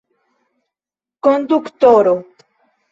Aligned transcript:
Konduktoro! 1.29 2.15